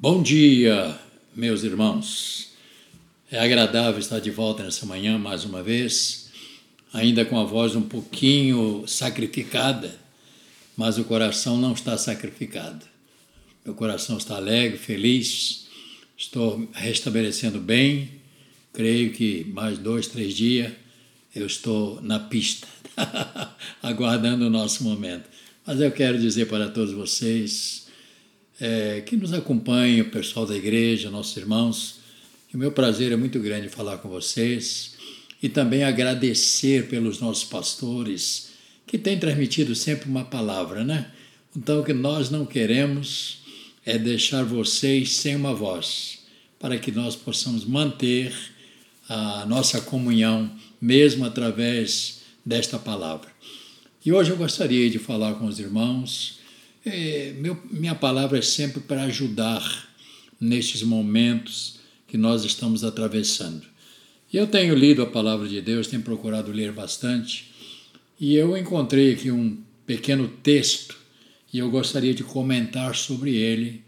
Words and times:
Bom 0.00 0.22
dia, 0.22 0.96
meus 1.34 1.64
irmãos. 1.64 2.50
É 3.32 3.40
agradável 3.40 3.98
estar 3.98 4.20
de 4.20 4.30
volta 4.30 4.62
nessa 4.62 4.86
manhã 4.86 5.18
mais 5.18 5.44
uma 5.44 5.60
vez, 5.60 6.30
ainda 6.92 7.24
com 7.24 7.36
a 7.36 7.42
voz 7.42 7.74
um 7.74 7.82
pouquinho 7.82 8.84
sacrificada, 8.86 9.98
mas 10.76 10.98
o 10.98 11.04
coração 11.04 11.56
não 11.56 11.72
está 11.72 11.98
sacrificado. 11.98 12.86
Meu 13.64 13.74
coração 13.74 14.18
está 14.18 14.36
alegre, 14.36 14.78
feliz, 14.78 15.66
estou 16.16 16.70
restabelecendo 16.74 17.58
bem. 17.58 18.20
Creio 18.72 19.12
que 19.12 19.46
mais 19.52 19.78
dois, 19.78 20.06
três 20.06 20.32
dias 20.32 20.72
eu 21.34 21.44
estou 21.44 22.00
na 22.02 22.20
pista, 22.20 22.68
aguardando 23.82 24.46
o 24.46 24.50
nosso 24.50 24.84
momento. 24.84 25.28
Mas 25.66 25.80
eu 25.80 25.90
quero 25.90 26.20
dizer 26.20 26.46
para 26.46 26.68
todos 26.68 26.94
vocês 26.94 27.87
é, 28.60 29.00
que 29.02 29.16
nos 29.16 29.32
acompanha, 29.32 30.02
o 30.02 30.10
pessoal 30.10 30.46
da 30.46 30.56
igreja, 30.56 31.10
nossos 31.10 31.36
irmãos. 31.36 32.00
O 32.52 32.58
meu 32.58 32.72
prazer 32.72 33.12
é 33.12 33.16
muito 33.16 33.38
grande 33.38 33.68
falar 33.68 33.98
com 33.98 34.08
vocês 34.08 34.94
e 35.42 35.48
também 35.48 35.84
agradecer 35.84 36.88
pelos 36.88 37.20
nossos 37.20 37.44
pastores 37.44 38.48
que 38.86 38.98
têm 38.98 39.18
transmitido 39.18 39.74
sempre 39.74 40.08
uma 40.08 40.24
palavra, 40.24 40.82
né? 40.82 41.10
Então, 41.56 41.80
o 41.80 41.84
que 41.84 41.92
nós 41.92 42.30
não 42.30 42.46
queremos 42.46 43.38
é 43.84 43.98
deixar 43.98 44.44
vocês 44.44 45.12
sem 45.16 45.36
uma 45.36 45.54
voz, 45.54 46.18
para 46.58 46.78
que 46.78 46.90
nós 46.90 47.14
possamos 47.14 47.64
manter 47.64 48.34
a 49.08 49.46
nossa 49.46 49.80
comunhão, 49.80 50.50
mesmo 50.80 51.24
através 51.24 52.20
desta 52.44 52.78
palavra. 52.78 53.28
E 54.04 54.12
hoje 54.12 54.30
eu 54.30 54.36
gostaria 54.36 54.88
de 54.90 54.98
falar 54.98 55.34
com 55.34 55.46
os 55.46 55.58
irmãos 55.58 56.37
é, 56.92 57.32
meu, 57.38 57.60
minha 57.70 57.94
palavra 57.94 58.38
é 58.38 58.42
sempre 58.42 58.80
para 58.80 59.04
ajudar 59.04 59.88
nestes 60.40 60.82
momentos 60.82 61.78
que 62.06 62.16
nós 62.16 62.44
estamos 62.44 62.84
atravessando. 62.84 63.66
Eu 64.32 64.46
tenho 64.46 64.74
lido 64.74 65.02
a 65.02 65.06
palavra 65.06 65.48
de 65.48 65.60
Deus, 65.60 65.86
tenho 65.86 66.02
procurado 66.02 66.52
ler 66.52 66.72
bastante, 66.72 67.52
e 68.20 68.34
eu 68.34 68.56
encontrei 68.56 69.12
aqui 69.12 69.30
um 69.30 69.56
pequeno 69.86 70.28
texto 70.28 70.96
e 71.52 71.58
eu 71.58 71.70
gostaria 71.70 72.12
de 72.12 72.22
comentar 72.22 72.94
sobre 72.94 73.34
ele 73.34 73.82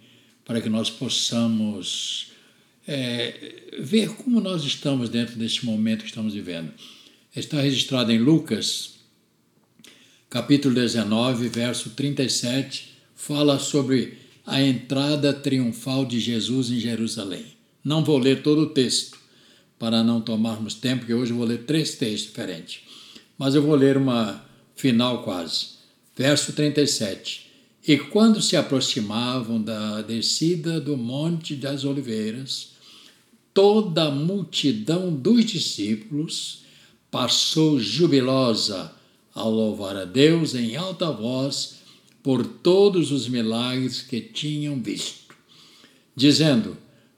para 0.45 0.61
que 0.61 0.69
nós 0.69 0.89
possamos 0.89 2.29
é, 2.87 3.55
ver 3.81 4.09
como 4.17 4.41
nós 4.41 4.65
estamos 4.65 5.09
dentro 5.09 5.37
deste 5.37 5.65
momento 5.67 6.01
que 6.01 6.09
estamos 6.09 6.35
vivendo. 6.35 6.73
Está 7.35 7.61
registrado 7.61 8.11
em 8.11 8.19
Lucas, 8.19 8.95
capítulo 10.29 10.75
19, 10.75 11.49
verso 11.49 11.91
37, 11.91 12.90
fala 13.21 13.59
sobre 13.59 14.15
a 14.47 14.63
entrada 14.63 15.31
triunfal 15.35 16.07
de 16.07 16.19
Jesus 16.19 16.71
em 16.71 16.81
Jerusalém. 16.81 17.45
Não 17.85 18.03
vou 18.03 18.17
ler 18.17 18.43
todo 18.43 18.63
o 18.63 18.71
texto 18.71 19.19
para 19.79 20.03
não 20.03 20.23
tomarmos 20.23 20.73
tempo, 20.73 21.01
porque 21.01 21.13
hoje 21.13 21.31
eu 21.31 21.37
vou 21.37 21.47
ler 21.47 21.65
três 21.65 21.97
textos 21.97 22.29
diferentes. 22.29 22.81
Mas 23.37 23.55
eu 23.55 23.63
vou 23.63 23.75
ler 23.75 23.99
uma 23.99 24.43
final 24.75 25.23
quase. 25.23 25.67
Verso 26.17 26.55
37. 26.55 27.47
E 27.87 27.99
quando 27.99 28.41
se 28.41 28.57
aproximavam 28.57 29.61
da 29.61 30.01
descida 30.01 30.81
do 30.81 30.97
Monte 30.97 31.55
das 31.55 31.85
Oliveiras, 31.85 32.71
toda 33.53 34.05
a 34.05 34.11
multidão 34.11 35.13
dos 35.13 35.45
discípulos 35.45 36.63
passou 37.11 37.79
jubilosa 37.79 38.93
ao 39.35 39.51
louvar 39.51 39.97
a 39.97 40.07
Deus 40.07 40.55
em 40.55 40.75
alta 40.75 41.11
voz 41.11 41.80
por 42.23 42.47
todos 42.47 43.11
os 43.11 43.29
milagres 43.29 44.03
que 44.03 44.21
tinham 44.21 44.81
visto, 44.81 45.35
dizendo: 46.15 46.77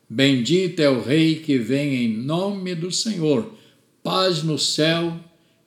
Bendito 0.08 0.81
é 0.81 0.89
o 0.89 1.03
Rei 1.03 1.36
que 1.36 1.58
vem 1.58 2.05
em 2.05 2.08
nome 2.17 2.75
do 2.75 2.91
Senhor, 2.91 3.55
paz 4.03 4.42
no 4.42 4.58
céu 4.58 5.19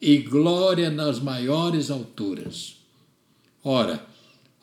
e 0.02 0.18
glória 0.18 0.90
nas 0.90 1.20
maiores 1.20 1.90
alturas. 1.90 2.76
Ora, 3.64 4.06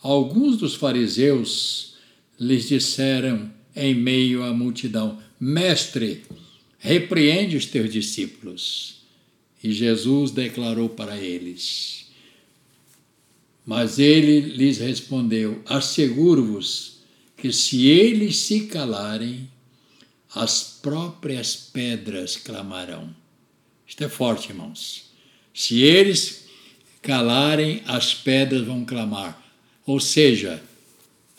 alguns 0.00 0.56
dos 0.56 0.74
fariseus 0.74 1.94
lhes 2.38 2.68
disseram 2.68 3.52
em 3.74 3.94
meio 3.94 4.42
à 4.42 4.52
multidão: 4.52 5.18
Mestre, 5.40 6.22
repreende 6.78 7.56
os 7.56 7.66
teus 7.66 7.92
discípulos. 7.92 9.02
E 9.62 9.72
Jesus 9.72 10.30
declarou 10.30 10.88
para 10.88 11.16
eles: 11.16 12.01
Mas 13.64 13.98
ele 13.98 14.40
lhes 14.40 14.78
respondeu: 14.78 15.62
Asseguro-vos 15.66 16.98
que 17.36 17.52
se 17.52 17.86
eles 17.86 18.36
se 18.38 18.66
calarem, 18.66 19.48
as 20.34 20.78
próprias 20.82 21.54
pedras 21.54 22.36
clamarão. 22.36 23.14
Isto 23.86 24.04
é 24.04 24.08
forte, 24.08 24.50
irmãos. 24.50 25.10
Se 25.52 25.80
eles 25.82 26.44
calarem, 27.02 27.82
as 27.86 28.14
pedras 28.14 28.66
vão 28.66 28.84
clamar. 28.84 29.40
Ou 29.84 30.00
seja, 30.00 30.62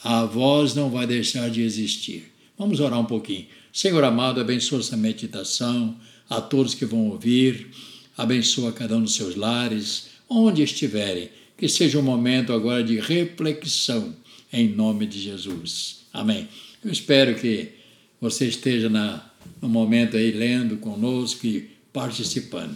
a 0.03 0.25
voz 0.25 0.75
não 0.75 0.89
vai 0.89 1.07
deixar 1.07 1.49
de 1.49 1.61
existir. 1.61 2.31
Vamos 2.57 2.79
orar 2.79 2.99
um 2.99 3.05
pouquinho. 3.05 3.47
Senhor 3.71 4.03
amado, 4.03 4.39
abençoa 4.39 4.79
essa 4.79 4.95
meditação, 4.95 5.97
a 6.29 6.39
todos 6.39 6.75
que 6.75 6.85
vão 6.85 7.09
ouvir 7.09 7.71
abençoa 8.17 8.71
cada 8.71 8.95
um 8.95 9.01
dos 9.01 9.15
seus 9.15 9.35
lares, 9.35 10.07
onde 10.29 10.63
estiverem. 10.63 11.29
Que 11.63 11.69
seja 11.69 11.97
um 11.97 12.01
momento 12.01 12.51
agora 12.51 12.83
de 12.83 12.99
reflexão, 12.99 14.13
em 14.51 14.67
nome 14.67 15.07
de 15.07 15.17
Jesus. 15.17 16.01
Amém. 16.11 16.49
Eu 16.83 16.91
espero 16.91 17.35
que 17.35 17.69
você 18.19 18.47
esteja 18.47 18.89
na, 18.89 19.31
no 19.61 19.69
momento 19.69 20.17
aí 20.17 20.29
lendo 20.31 20.75
conosco 20.75 21.47
e 21.47 21.69
participando. 21.93 22.75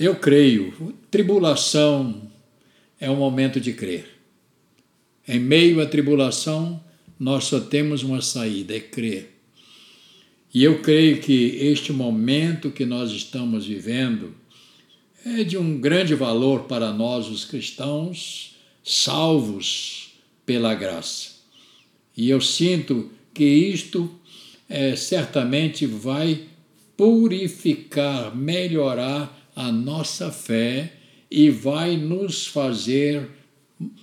Eu 0.00 0.16
creio, 0.16 0.94
tribulação 1.10 2.22
é 2.98 3.10
um 3.10 3.16
momento 3.16 3.60
de 3.60 3.74
crer. 3.74 4.06
Em 5.28 5.38
meio 5.38 5.82
à 5.82 5.86
tribulação, 5.86 6.82
nós 7.20 7.44
só 7.44 7.60
temos 7.60 8.02
uma 8.02 8.22
saída, 8.22 8.74
é 8.74 8.80
crer. 8.80 9.38
E 10.54 10.64
eu 10.64 10.80
creio 10.80 11.20
que 11.20 11.58
este 11.60 11.92
momento 11.92 12.70
que 12.70 12.86
nós 12.86 13.10
estamos 13.10 13.66
vivendo 13.66 14.34
é 15.26 15.44
de 15.44 15.58
um 15.58 15.78
grande 15.78 16.14
valor 16.14 16.64
para 16.64 16.92
nós, 16.92 17.28
os 17.28 17.44
cristãos, 17.44 18.56
salvos 18.84 20.12
pela 20.44 20.74
graça. 20.74 21.30
E 22.16 22.30
eu 22.30 22.40
sinto 22.40 23.10
que 23.34 23.44
isto 23.44 24.10
é, 24.68 24.94
certamente 24.94 25.84
vai 25.84 26.42
purificar, 26.96 28.34
melhorar 28.34 29.50
a 29.54 29.70
nossa 29.72 30.30
fé 30.30 30.92
e 31.30 31.50
vai 31.50 31.96
nos 31.96 32.46
fazer 32.46 33.28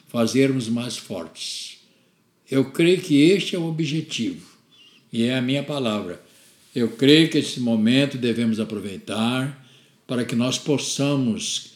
fazermos 0.08 0.70
mais 0.70 0.98
fortes. 0.98 1.80
Eu 2.50 2.66
creio 2.66 3.02
que 3.02 3.22
este 3.22 3.56
é 3.56 3.60
o 3.60 3.66
objetivo 3.68 4.46
e 5.12 5.24
é 5.24 5.36
a 5.36 5.42
minha 5.42 5.64
palavra 5.64 6.22
eu 6.76 6.90
creio 6.90 7.30
que 7.30 7.38
esse 7.38 7.60
momento 7.60 8.18
devemos 8.18 8.60
aproveitar 8.60 9.63
para 10.14 10.26
que 10.26 10.36
nós 10.36 10.60
possamos 10.60 11.72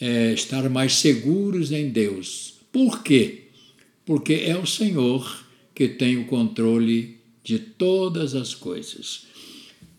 é, 0.00 0.32
estar 0.32 0.70
mais 0.70 0.94
seguros 0.94 1.72
em 1.72 1.88
Deus. 1.88 2.54
Por 2.70 3.02
quê? 3.02 3.48
Porque 4.06 4.44
é 4.46 4.56
o 4.56 4.64
Senhor 4.64 5.44
que 5.74 5.88
tem 5.88 6.16
o 6.16 6.26
controle 6.26 7.18
de 7.42 7.58
todas 7.58 8.36
as 8.36 8.54
coisas. 8.54 9.26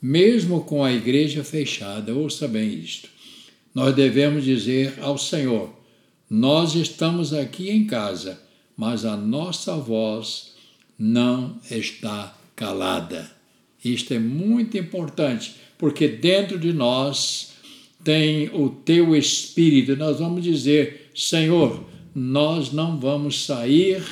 Mesmo 0.01 0.63
com 0.63 0.85
a 0.85 0.93
igreja 0.93 1.43
fechada, 1.43 2.15
ouça 2.15 2.47
bem 2.47 2.75
isto, 2.75 3.09
nós 3.75 3.93
devemos 3.93 4.45
dizer 4.45 4.93
ao 5.01 5.17
Senhor: 5.17 5.69
Nós 6.29 6.75
estamos 6.75 7.33
aqui 7.33 7.71
em 7.71 7.85
casa, 7.85 8.41
mas 8.77 9.03
a 9.03 9.17
nossa 9.17 9.75
voz 9.75 10.53
não 10.97 11.59
está 11.69 12.39
calada. 12.55 13.29
Isto 13.83 14.13
é 14.13 14.19
muito 14.19 14.77
importante, 14.77 15.55
porque 15.77 16.07
dentro 16.07 16.57
de 16.57 16.71
nós 16.71 17.50
tem 18.03 18.49
o 18.49 18.69
teu 18.69 19.15
espírito. 19.15 19.95
Nós 19.95 20.19
vamos 20.19 20.43
dizer: 20.43 21.11
Senhor, 21.15 21.85
nós 22.13 22.71
não 22.71 22.99
vamos 22.99 23.45
sair 23.45 24.03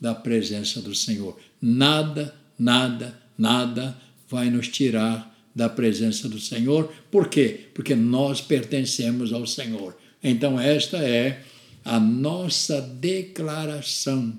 da 0.00 0.14
presença 0.14 0.80
do 0.80 0.94
Senhor. 0.94 1.36
Nada, 1.60 2.34
nada, 2.58 3.20
nada 3.36 3.96
vai 4.28 4.50
nos 4.50 4.68
tirar 4.68 5.34
da 5.54 5.68
presença 5.68 6.28
do 6.28 6.38
Senhor. 6.38 6.92
Por 7.10 7.28
quê? 7.28 7.68
Porque 7.74 7.94
nós 7.94 8.40
pertencemos 8.40 9.32
ao 9.32 9.46
Senhor. 9.46 9.96
Então, 10.22 10.58
esta 10.58 10.98
é 10.98 11.42
a 11.84 11.98
nossa 11.98 12.80
declaração 12.80 14.38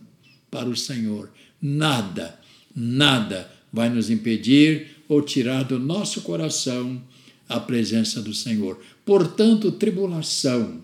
para 0.50 0.70
o 0.70 0.76
Senhor. 0.76 1.30
Nada, 1.62 2.40
nada 2.76 3.52
vai 3.72 3.90
nos 3.90 4.10
impedir 4.10 5.04
ou 5.08 5.22
tirar 5.22 5.64
do 5.64 5.80
nosso 5.80 6.22
coração 6.22 7.02
a 7.50 7.60
presença 7.60 8.22
do 8.22 8.34
Senhor. 8.34 8.80
Portanto, 9.04 9.72
tribulação 9.72 10.82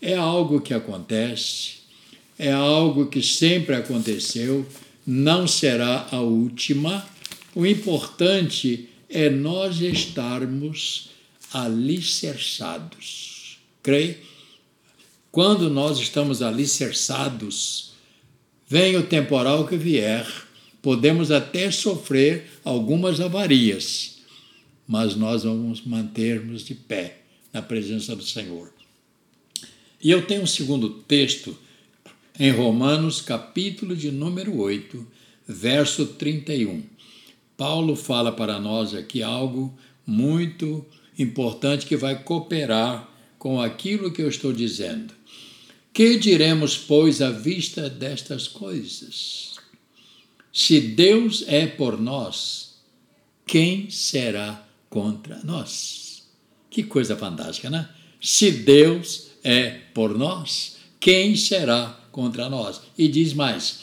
é 0.00 0.14
algo 0.14 0.60
que 0.60 0.72
acontece, 0.72 1.78
é 2.38 2.52
algo 2.52 3.06
que 3.06 3.22
sempre 3.22 3.74
aconteceu, 3.74 4.64
não 5.04 5.48
será 5.48 6.06
a 6.12 6.20
última. 6.20 7.04
O 7.54 7.66
importante 7.66 8.88
é 9.08 9.28
nós 9.28 9.80
estarmos 9.80 11.10
alicerçados. 11.52 13.58
Creio? 13.82 14.16
Quando 15.32 15.68
nós 15.68 15.98
estamos 15.98 16.40
alicerçados, 16.40 17.92
vem 18.68 18.96
o 18.96 19.02
temporal 19.02 19.66
que 19.66 19.76
vier, 19.76 20.26
podemos 20.80 21.30
até 21.30 21.70
sofrer 21.70 22.50
algumas 22.64 23.20
avarias, 23.20 24.15
mas 24.86 25.16
nós 25.16 25.44
vamos 25.44 25.82
mantermos 25.82 26.64
de 26.64 26.74
pé 26.74 27.22
na 27.52 27.62
presença 27.62 28.14
do 28.14 28.22
Senhor. 28.22 28.72
E 30.02 30.10
eu 30.10 30.26
tenho 30.26 30.42
um 30.42 30.46
segundo 30.46 30.90
texto 30.90 31.56
em 32.38 32.50
Romanos, 32.50 33.20
capítulo 33.20 33.96
de 33.96 34.10
número 34.10 34.58
8, 34.58 35.06
verso 35.48 36.06
31. 36.06 36.82
Paulo 37.56 37.96
fala 37.96 38.30
para 38.30 38.60
nós 38.60 38.94
aqui 38.94 39.22
algo 39.22 39.76
muito 40.06 40.84
importante 41.18 41.86
que 41.86 41.96
vai 41.96 42.22
cooperar 42.22 43.10
com 43.38 43.60
aquilo 43.60 44.12
que 44.12 44.20
eu 44.20 44.28
estou 44.28 44.52
dizendo. 44.52 45.14
Que 45.92 46.18
diremos, 46.18 46.76
pois, 46.76 47.22
à 47.22 47.30
vista 47.30 47.88
destas 47.88 48.46
coisas? 48.46 49.54
Se 50.52 50.78
Deus 50.78 51.42
é 51.46 51.66
por 51.66 51.98
nós, 51.98 52.74
quem 53.46 53.88
será 53.88 54.65
contra 54.96 55.40
nós? 55.44 56.22
Que 56.70 56.82
coisa 56.82 57.14
fantástica, 57.14 57.68
né? 57.68 57.86
Se 58.18 58.50
Deus 58.50 59.26
é 59.44 59.68
por 59.92 60.16
nós, 60.16 60.78
quem 60.98 61.36
será 61.36 62.00
contra 62.10 62.48
nós. 62.48 62.80
E 62.96 63.06
diz 63.06 63.34
mais: 63.34 63.80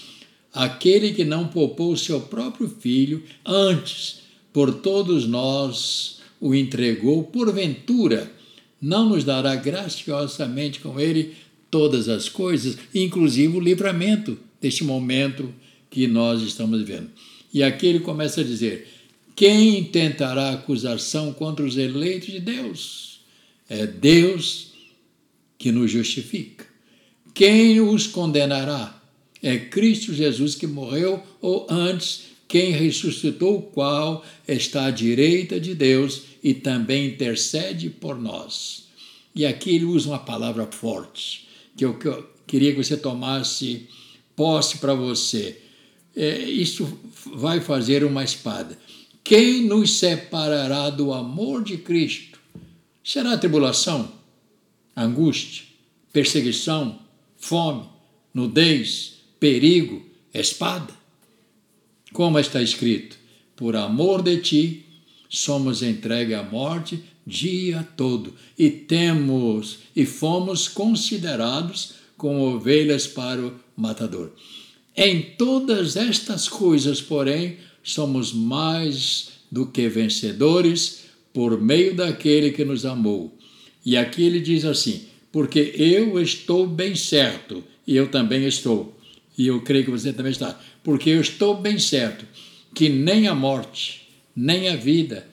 aquele 0.51 1.13
que 1.13 1.23
não 1.23 1.47
poupou 1.47 1.95
seu 1.95 2.19
próprio 2.19 2.67
filho, 2.67 3.23
antes 3.45 4.21
por 4.51 4.73
todos 4.73 5.27
nós 5.27 6.19
o 6.41 6.55
entregou, 6.55 7.23
porventura, 7.25 8.31
não 8.81 9.07
nos 9.07 9.23
dará 9.23 9.55
graciosamente 9.55 10.79
com 10.79 10.99
ele 10.99 11.35
todas 11.69 12.09
as 12.09 12.27
coisas, 12.27 12.75
inclusive 12.93 13.55
o 13.55 13.59
livramento 13.59 14.35
deste 14.59 14.83
momento 14.83 15.53
que 15.91 16.07
nós 16.07 16.41
estamos 16.41 16.79
vivendo. 16.79 17.11
E 17.53 17.61
aqui 17.61 17.85
ele 17.85 17.99
começa 17.99 18.41
a 18.41 18.43
dizer: 18.43 18.87
quem 19.35 19.83
tentará 19.83 20.51
acusação 20.51 21.33
contra 21.33 21.65
os 21.65 21.77
eleitos 21.77 22.31
de 22.31 22.39
Deus? 22.39 23.21
É 23.69 23.87
Deus 23.87 24.73
que 25.57 25.71
nos 25.71 25.89
justifica. 25.89 26.65
Quem 27.33 27.81
os 27.81 28.05
condenará? 28.05 29.01
É 29.41 29.57
Cristo 29.57 30.13
Jesus 30.13 30.55
que 30.55 30.67
morreu, 30.67 31.21
ou 31.41 31.67
antes, 31.69 32.25
quem 32.47 32.71
ressuscitou, 32.71 33.57
o 33.57 33.61
qual 33.61 34.23
está 34.47 34.85
à 34.85 34.91
direita 34.91 35.59
de 35.59 35.73
Deus 35.73 36.21
e 36.43 36.53
também 36.53 37.07
intercede 37.07 37.89
por 37.89 38.19
nós. 38.19 38.87
E 39.33 39.45
aqui 39.45 39.75
ele 39.75 39.85
usa 39.85 40.09
uma 40.09 40.19
palavra 40.19 40.67
forte, 40.67 41.47
que 41.75 41.83
eu, 41.83 41.95
que 41.97 42.07
eu 42.07 42.29
queria 42.45 42.71
que 42.71 42.83
você 42.83 42.95
tomasse 42.95 43.87
posse 44.35 44.77
para 44.77 44.93
você. 44.93 45.59
É, 46.15 46.37
isso 46.39 46.99
vai 47.33 47.59
fazer 47.59 48.03
uma 48.03 48.23
espada. 48.23 48.77
Quem 49.23 49.63
nos 49.63 49.99
separará 49.99 50.89
do 50.89 51.13
amor 51.13 51.63
de 51.63 51.77
Cristo? 51.77 52.39
Será 53.03 53.37
tribulação, 53.37 54.11
angústia, 54.95 55.63
perseguição, 56.11 56.99
fome, 57.37 57.87
nudez, 58.33 59.15
perigo, 59.39 60.05
espada. 60.33 60.93
Como 62.11 62.37
está 62.37 62.61
escrito: 62.61 63.17
por 63.55 63.75
amor 63.75 64.21
de 64.21 64.37
ti 64.37 64.85
somos 65.29 65.81
entregue 65.81 66.33
à 66.33 66.43
morte 66.43 67.03
dia 67.25 67.87
todo 67.95 68.33
e 68.57 68.69
temos 68.69 69.79
e 69.95 70.05
fomos 70.05 70.67
considerados 70.67 71.93
como 72.17 72.55
ovelhas 72.55 73.07
para 73.07 73.41
o 73.41 73.53
matador. 73.75 74.31
Em 74.95 75.21
todas 75.21 75.95
estas 75.95 76.47
coisas, 76.47 77.01
porém, 77.01 77.57
somos 77.83 78.33
mais 78.33 79.29
do 79.51 79.67
que 79.67 79.87
vencedores 79.87 81.03
por 81.33 81.61
meio 81.61 81.93
daquele 81.95 82.51
que 82.51 82.63
nos 82.63 82.85
amou. 82.85 83.37
E 83.85 83.97
aqui 83.97 84.23
ele 84.23 84.39
diz 84.39 84.65
assim: 84.65 85.03
porque 85.31 85.73
eu 85.75 86.19
estou 86.21 86.65
bem 86.65 86.95
certo, 86.95 87.63
e 87.85 87.95
eu 87.95 88.07
também 88.07 88.45
estou, 88.45 88.97
e 89.37 89.47
eu 89.47 89.61
creio 89.61 89.85
que 89.85 89.91
você 89.91 90.13
também 90.13 90.31
está, 90.31 90.59
porque 90.83 91.09
eu 91.09 91.19
estou 91.19 91.59
bem 91.59 91.77
certo 91.77 92.25
que 92.73 92.89
nem 92.89 93.27
a 93.27 93.35
morte, 93.35 94.07
nem 94.35 94.69
a 94.69 94.75
vida, 94.75 95.27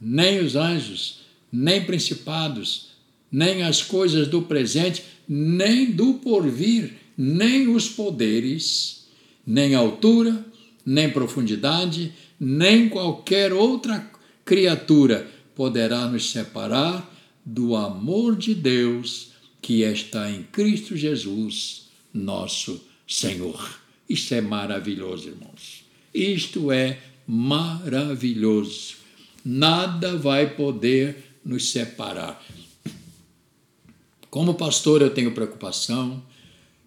nem 0.00 0.40
os 0.40 0.56
anjos, 0.56 1.20
nem 1.50 1.84
principados, 1.84 2.88
nem 3.30 3.62
as 3.62 3.82
coisas 3.82 4.28
do 4.28 4.42
presente, 4.42 5.04
nem 5.28 5.90
do 5.90 6.14
porvir, 6.14 6.94
nem 7.16 7.68
os 7.68 7.88
poderes, 7.88 9.06
nem 9.46 9.74
altura, 9.74 10.44
nem 10.84 11.10
profundidade, 11.10 12.12
nem 12.38 12.88
qualquer 12.88 13.52
outra 13.52 14.10
criatura 14.44 15.30
poderá 15.54 16.06
nos 16.06 16.30
separar 16.30 17.08
do 17.44 17.76
amor 17.76 18.36
de 18.36 18.54
Deus 18.54 19.32
que 19.60 19.82
está 19.82 20.30
em 20.30 20.42
Cristo 20.44 20.96
Jesus, 20.96 21.88
nosso 22.12 22.84
Senhor. 23.06 23.80
Isto 24.08 24.34
é 24.34 24.40
maravilhoso, 24.40 25.28
irmãos. 25.28 25.84
Isto 26.12 26.72
é 26.72 26.98
maravilhoso. 27.26 28.96
Nada 29.44 30.16
vai 30.16 30.54
poder 30.54 31.32
nos 31.44 31.70
separar. 31.70 32.44
Como 34.28 34.54
pastor, 34.54 35.02
eu 35.02 35.10
tenho 35.10 35.32
preocupação, 35.32 36.22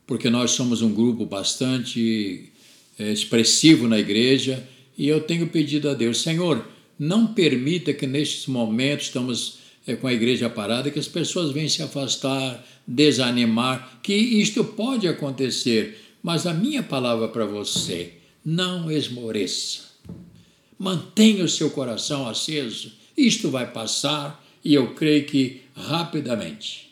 porque 0.07 0.29
nós 0.29 0.51
somos 0.51 0.81
um 0.81 0.93
grupo 0.93 1.25
bastante 1.25 2.51
expressivo 2.97 3.87
na 3.87 3.99
igreja, 3.99 4.67
e 4.97 5.07
eu 5.07 5.21
tenho 5.21 5.47
pedido 5.47 5.89
a 5.89 5.93
Deus, 5.93 6.21
Senhor, 6.21 6.65
não 6.97 7.27
permita 7.27 7.93
que 7.93 8.07
nestes 8.07 8.47
momentos 8.47 9.07
estamos 9.07 9.57
é, 9.85 9.95
com 9.95 10.07
a 10.07 10.13
igreja 10.13 10.49
parada, 10.49 10.89
que 10.89 10.99
as 10.99 11.07
pessoas 11.07 11.51
vêm 11.51 11.67
se 11.67 11.83
afastar, 11.83 12.65
desanimar, 12.87 13.99
que 14.01 14.13
isto 14.13 14.63
pode 14.63 15.07
acontecer, 15.07 15.99
mas 16.23 16.47
a 16.47 16.53
minha 16.53 16.81
palavra 16.81 17.27
para 17.27 17.45
você, 17.45 18.13
não 18.43 18.91
esmoreça. 18.91 19.83
Mantenha 20.77 21.43
o 21.43 21.49
seu 21.49 21.69
coração 21.69 22.27
aceso, 22.27 22.91
isto 23.17 23.49
vai 23.49 23.71
passar 23.71 24.43
e 24.63 24.73
eu 24.73 24.93
creio 24.93 25.25
que 25.25 25.61
rapidamente. 25.75 26.91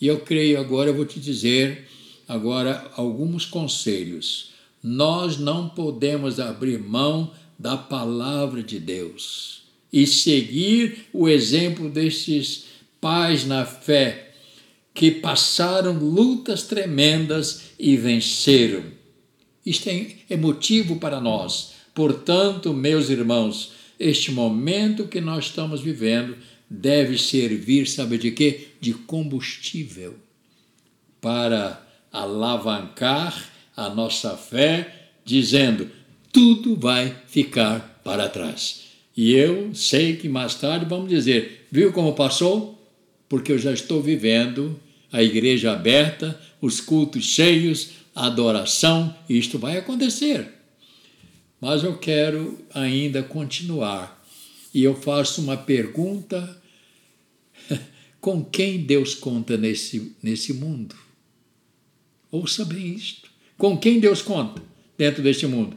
E 0.00 0.06
eu 0.06 0.20
creio 0.20 0.60
agora, 0.60 0.90
eu 0.90 0.94
vou 0.94 1.06
te 1.06 1.18
dizer 1.18 1.88
agora 2.28 2.90
alguns 2.96 3.46
conselhos. 3.46 4.50
Nós 4.88 5.36
não 5.36 5.68
podemos 5.68 6.38
abrir 6.38 6.78
mão 6.78 7.32
da 7.58 7.76
palavra 7.76 8.62
de 8.62 8.78
Deus 8.78 9.62
e 9.92 10.06
seguir 10.06 11.08
o 11.12 11.28
exemplo 11.28 11.90
destes 11.90 12.66
pais 13.00 13.44
na 13.44 13.64
fé 13.64 14.32
que 14.94 15.10
passaram 15.10 15.98
lutas 15.98 16.62
tremendas 16.62 17.62
e 17.76 17.96
venceram. 17.96 18.84
Isto 19.66 19.88
é 20.30 20.36
motivo 20.36 21.00
para 21.00 21.20
nós. 21.20 21.72
Portanto, 21.92 22.72
meus 22.72 23.10
irmãos, 23.10 23.72
este 23.98 24.30
momento 24.30 25.08
que 25.08 25.20
nós 25.20 25.46
estamos 25.46 25.80
vivendo 25.80 26.36
deve 26.70 27.18
servir, 27.18 27.88
sabe 27.88 28.18
de 28.18 28.30
quê? 28.30 28.68
De 28.80 28.94
combustível 28.94 30.14
para 31.20 31.84
alavancar 32.12 33.55
a 33.76 33.90
nossa 33.90 34.36
fé, 34.36 35.10
dizendo: 35.24 35.90
tudo 36.32 36.76
vai 36.76 37.14
ficar 37.26 38.00
para 38.02 38.28
trás. 38.28 38.84
E 39.16 39.32
eu 39.32 39.74
sei 39.74 40.16
que 40.16 40.28
mais 40.28 40.54
tarde 40.54 40.86
vamos 40.86 41.08
dizer: 41.08 41.66
viu 41.70 41.92
como 41.92 42.14
passou? 42.14 42.74
Porque 43.28 43.52
eu 43.52 43.58
já 43.58 43.72
estou 43.72 44.02
vivendo 44.02 44.80
a 45.10 45.22
igreja 45.22 45.72
aberta, 45.72 46.38
os 46.60 46.80
cultos 46.80 47.24
cheios, 47.24 47.90
a 48.14 48.26
adoração, 48.26 49.14
isto 49.28 49.58
vai 49.58 49.76
acontecer. 49.76 50.52
Mas 51.60 51.82
eu 51.82 51.98
quero 51.98 52.58
ainda 52.72 53.22
continuar. 53.22 54.22
E 54.74 54.82
eu 54.82 54.94
faço 54.94 55.40
uma 55.40 55.56
pergunta: 55.56 56.62
com 58.20 58.44
quem 58.44 58.82
Deus 58.82 59.14
conta 59.14 59.56
nesse, 59.56 60.14
nesse 60.22 60.52
mundo? 60.52 60.94
Ouça 62.30 62.64
bem 62.64 62.94
isto. 62.94 63.25
Com 63.56 63.76
quem 63.76 63.98
Deus 63.98 64.22
conta 64.22 64.62
dentro 64.98 65.22
deste 65.22 65.46
mundo? 65.46 65.76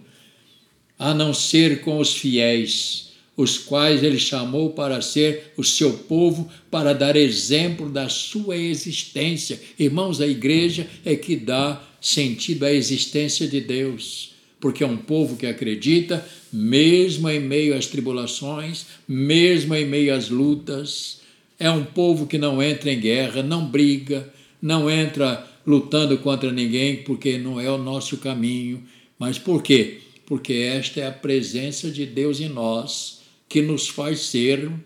A 0.98 1.14
não 1.14 1.34
ser 1.34 1.82
com 1.82 2.00
os 2.00 2.14
fiéis 2.14 3.10
os 3.38 3.58
quais 3.58 4.04
ele 4.04 4.20
chamou 4.20 4.72
para 4.72 5.02
ser 5.02 5.54
o 5.56 5.64
seu 5.64 5.94
povo, 5.94 6.52
para 6.70 6.92
dar 6.92 7.16
exemplo 7.16 7.90
da 7.90 8.10
sua 8.10 8.58
existência. 8.58 9.58
Irmãos, 9.80 10.20
a 10.20 10.28
igreja 10.28 10.86
é 11.06 11.16
que 11.16 11.38
dá 11.38 11.82
sentido 12.02 12.66
à 12.66 12.74
existência 12.74 13.48
de 13.48 13.62
Deus. 13.62 14.34
porque 14.60 14.84
é 14.84 14.88
um 14.88 14.98
povo 14.98 15.38
que 15.38 15.46
acredita, 15.46 16.26
mesmo 16.52 17.30
em 17.30 17.40
meio 17.40 17.78
às 17.78 17.88
tribulações, 17.88 18.86
mesmo 19.08 19.74
em 19.74 19.86
meio 19.86 20.14
às 20.14 20.30
lutas. 20.30 21.22
É 21.58 21.72
um 21.72 21.86
povo 21.86 22.28
que 22.28 22.38
não 22.38 22.62
entra 22.62 22.92
em 22.92 23.00
guerra, 23.00 23.42
não 23.42 23.66
briga, 23.66 24.30
não 24.62 24.92
entra 24.92 25.49
lutando 25.70 26.18
contra 26.18 26.52
ninguém, 26.52 27.04
porque 27.04 27.38
não 27.38 27.60
é 27.60 27.70
o 27.70 27.78
nosso 27.78 28.18
caminho. 28.18 28.84
Mas 29.20 29.38
por 29.38 29.62
quê? 29.62 30.00
Porque 30.26 30.54
esta 30.54 31.00
é 31.00 31.08
a 31.08 31.12
presença 31.12 31.92
de 31.92 32.08
Deus 32.08 32.40
em 32.40 32.50
nós 32.50 33.22
que 33.48 33.62
nos 33.62 33.88
faz 33.88 34.22
sermos, 34.22 34.80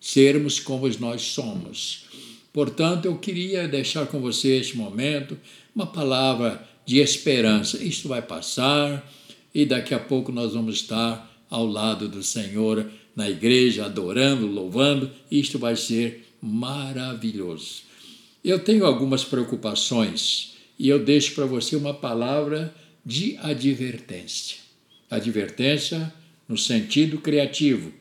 sermos 0.00 0.58
como 0.58 0.88
nós 0.98 1.20
somos. 1.20 2.06
Portanto, 2.50 3.04
eu 3.04 3.18
queria 3.18 3.68
deixar 3.68 4.06
com 4.06 4.20
você 4.20 4.56
este 4.56 4.74
momento 4.74 5.36
uma 5.76 5.86
palavra 5.86 6.66
de 6.86 6.98
esperança. 6.98 7.84
Isto 7.84 8.08
vai 8.08 8.22
passar 8.22 9.06
e 9.54 9.66
daqui 9.66 9.92
a 9.92 9.98
pouco 9.98 10.32
nós 10.32 10.54
vamos 10.54 10.76
estar 10.76 11.30
ao 11.50 11.66
lado 11.66 12.08
do 12.08 12.22
Senhor 12.22 12.90
na 13.14 13.28
igreja, 13.28 13.84
adorando, 13.84 14.46
louvando. 14.46 15.10
Isto 15.30 15.58
vai 15.58 15.76
ser 15.76 16.26
maravilhoso. 16.40 17.91
Eu 18.44 18.58
tenho 18.58 18.84
algumas 18.84 19.24
preocupações 19.24 20.54
e 20.76 20.88
eu 20.88 20.98
deixo 20.98 21.32
para 21.36 21.46
você 21.46 21.76
uma 21.76 21.94
palavra 21.94 22.74
de 23.06 23.36
advertência. 23.38 24.56
Advertência 25.08 26.12
no 26.48 26.58
sentido 26.58 27.18
criativo, 27.18 27.92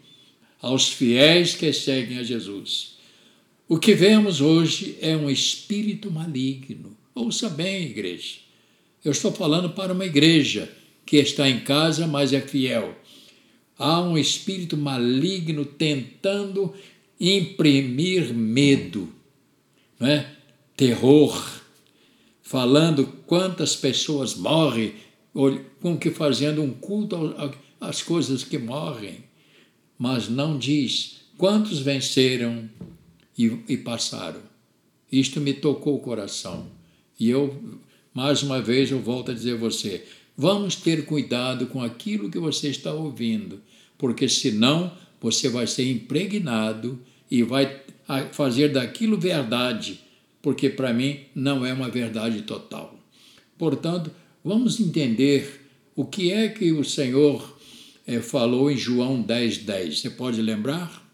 aos 0.60 0.89
fiéis 0.89 1.53
que 1.53 1.71
seguem 1.71 2.17
a 2.17 2.24
Jesus. 2.24 2.98
O 3.67 3.77
que 3.77 3.93
vemos 3.93 4.41
hoje 4.41 4.98
é 5.00 5.15
um 5.15 5.29
espírito 5.29 6.10
maligno. 6.10 6.98
Ouça 7.13 7.48
bem, 7.48 7.83
igreja. 7.83 8.38
Eu 9.05 9.12
estou 9.12 9.31
falando 9.31 9.69
para 9.69 9.93
uma 9.93 10.05
igreja 10.05 10.71
que 11.05 11.17
está 11.17 11.48
em 11.48 11.60
casa, 11.60 12.07
mas 12.07 12.33
é 12.33 12.41
fiel. 12.41 12.98
Há 13.77 14.01
um 14.01 14.17
espírito 14.17 14.75
maligno 14.75 15.65
tentando 15.65 16.74
imprimir 17.19 18.33
medo 18.33 19.21
né? 20.01 20.36
terror, 20.75 21.62
falando 22.41 23.05
quantas 23.27 23.75
pessoas 23.75 24.36
morrem, 24.36 24.96
como 25.79 26.00
que 26.00 26.10
fazendo 26.10 26.63
um 26.63 26.74
culto 26.74 27.36
às 27.79 28.01
coisas 28.01 28.43
que 28.43 28.58
morrem, 28.58 29.24
mas 29.98 30.27
não 30.27 30.58
diz 30.58 31.22
quantos 31.38 31.79
venceram 31.79 32.67
e, 33.38 33.60
e 33.70 33.77
passaram. 33.77 34.41
Isto 35.12 35.39
me 35.39 35.53
tocou 35.53 35.98
o 35.98 36.00
coração. 36.00 36.67
E 37.20 37.29
eu, 37.29 37.79
mais 38.13 38.41
uma 38.41 38.60
vez, 38.60 38.89
eu 38.89 39.00
volto 39.00 39.29
a 39.29 39.34
dizer 39.34 39.53
a 39.53 39.58
você: 39.58 40.05
vamos 40.36 40.75
ter 40.75 41.05
cuidado 41.05 41.67
com 41.67 41.81
aquilo 41.81 42.31
que 42.31 42.39
você 42.39 42.70
está 42.70 42.91
ouvindo, 42.91 43.62
porque 43.98 44.27
senão 44.27 44.91
você 45.22 45.48
vai 45.48 45.67
ser 45.67 45.89
impregnado 45.91 47.00
e 47.29 47.43
vai 47.43 47.84
a 48.12 48.25
fazer 48.34 48.74
daquilo 48.74 49.18
verdade, 49.18 50.01
porque 50.41 50.70
para 50.70 50.94
mim 50.94 51.22
não 51.34 51.65
é 51.65 51.72
uma 51.72 51.88
verdade 51.88 52.41
total. 52.41 53.00
Portanto, 53.58 54.12
vamos 54.44 54.82
entender 54.82 55.65
o 55.96 56.03
que 56.03 56.30
é 56.30 56.50
que 56.50 56.74
o 56.74 56.84
Senhor 56.84 57.58
é, 58.06 58.20
falou 58.20 58.70
em 58.70 58.75
João 58.75 59.22
10, 59.22 59.60
10. 59.60 60.00
Você 60.00 60.10
pode 60.10 60.41
lembrar? 60.41 61.10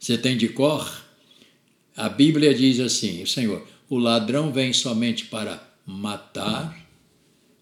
Você 0.00 0.16
tem 0.16 0.38
de 0.38 0.48
cor? 0.48 1.04
A 1.94 2.08
Bíblia 2.08 2.54
diz 2.54 2.80
assim: 2.80 3.26
Senhor, 3.26 3.62
o 3.90 3.98
ladrão 3.98 4.50
vem 4.50 4.72
somente 4.72 5.26
para 5.26 5.62
matar, 5.84 6.88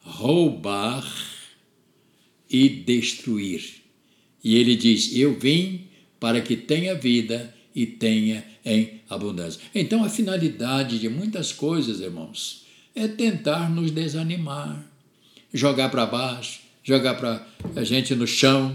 roubar 0.00 1.04
e 2.48 2.68
destruir. 2.68 3.82
E 4.44 4.54
ele 4.54 4.76
diz: 4.76 5.16
Eu 5.16 5.36
vim 5.36 5.88
para 6.20 6.40
que 6.40 6.56
tenha 6.56 6.94
vida 6.94 7.55
e 7.76 7.84
tenha 7.84 8.42
em 8.64 9.02
abundância. 9.08 9.60
Então, 9.74 10.02
a 10.02 10.08
finalidade 10.08 10.98
de 10.98 11.10
muitas 11.10 11.52
coisas, 11.52 12.00
irmãos, 12.00 12.64
é 12.94 13.06
tentar 13.06 13.68
nos 13.68 13.90
desanimar, 13.90 14.82
jogar 15.52 15.90
para 15.90 16.06
baixo, 16.06 16.60
jogar 16.82 17.14
para 17.14 17.46
a 17.76 17.84
gente 17.84 18.14
no 18.14 18.26
chão. 18.26 18.74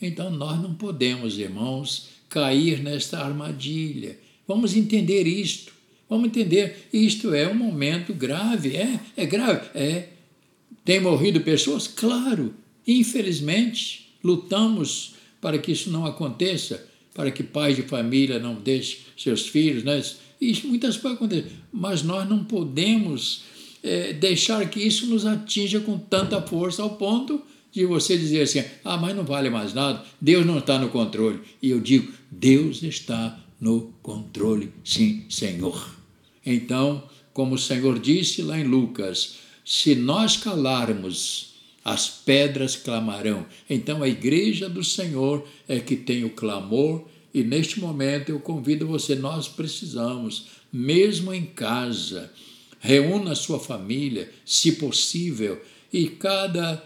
Então, 0.00 0.30
nós 0.30 0.58
não 0.62 0.72
podemos, 0.72 1.38
irmãos, 1.38 2.08
cair 2.30 2.82
nesta 2.82 3.18
armadilha. 3.22 4.18
Vamos 4.46 4.74
entender 4.74 5.26
isto. 5.26 5.74
Vamos 6.08 6.28
entender, 6.28 6.88
isto 6.90 7.34
é 7.34 7.46
um 7.46 7.54
momento 7.54 8.14
grave. 8.14 8.76
É, 8.76 8.98
é 9.14 9.26
grave. 9.26 9.68
É. 9.74 10.08
Tem 10.82 11.00
morrido 11.00 11.42
pessoas? 11.42 11.86
Claro. 11.86 12.54
Infelizmente, 12.86 14.10
lutamos 14.24 15.16
para 15.38 15.58
que 15.58 15.70
isso 15.70 15.90
não 15.90 16.06
aconteça 16.06 16.88
para 17.18 17.32
que 17.32 17.42
pais 17.42 17.74
de 17.74 17.82
família 17.82 18.38
não 18.38 18.54
deixem 18.54 19.00
seus 19.16 19.48
filhos, 19.48 19.82
né? 19.82 20.00
Isso 20.40 20.68
muitas 20.68 20.96
coisas 20.96 21.18
acontecem, 21.18 21.50
mas 21.72 22.04
nós 22.04 22.28
não 22.28 22.44
podemos 22.44 23.42
é, 23.82 24.12
deixar 24.12 24.70
que 24.70 24.78
isso 24.78 25.06
nos 25.06 25.26
atinja 25.26 25.80
com 25.80 25.98
tanta 25.98 26.40
força 26.40 26.80
ao 26.80 26.90
ponto 26.90 27.42
de 27.72 27.84
você 27.84 28.16
dizer 28.16 28.42
assim: 28.42 28.62
ah, 28.84 28.96
mas 28.96 29.16
não 29.16 29.24
vale 29.24 29.50
mais 29.50 29.74
nada, 29.74 30.04
Deus 30.20 30.46
não 30.46 30.58
está 30.58 30.78
no 30.78 30.90
controle. 30.90 31.40
E 31.60 31.70
eu 31.70 31.80
digo: 31.80 32.12
Deus 32.30 32.84
está 32.84 33.36
no 33.60 33.92
controle, 34.00 34.72
sim, 34.84 35.24
Senhor. 35.28 35.92
Então, 36.46 37.02
como 37.32 37.56
o 37.56 37.58
Senhor 37.58 37.98
disse 37.98 38.42
lá 38.42 38.60
em 38.60 38.64
Lucas, 38.64 39.38
se 39.64 39.96
nós 39.96 40.36
calarmos 40.36 41.47
as 41.88 42.08
pedras 42.08 42.76
clamarão. 42.76 43.46
Então 43.68 44.02
a 44.02 44.08
igreja 44.08 44.68
do 44.68 44.84
Senhor 44.84 45.46
é 45.66 45.80
que 45.80 45.96
tem 45.96 46.22
o 46.22 46.30
clamor, 46.30 47.06
e 47.32 47.42
neste 47.42 47.80
momento 47.80 48.28
eu 48.28 48.38
convido 48.40 48.86
você, 48.86 49.14
nós 49.14 49.48
precisamos, 49.48 50.48
mesmo 50.70 51.32
em 51.32 51.46
casa, 51.46 52.30
reúna 52.78 53.32
a 53.32 53.36
sua 53.36 53.58
família, 53.58 54.30
se 54.44 54.72
possível, 54.72 55.62
e 55.90 56.08
cada 56.08 56.82